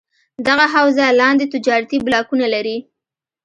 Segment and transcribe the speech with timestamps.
[0.47, 2.77] دغه حوزه لاندې تجارتي بلاکونه لري: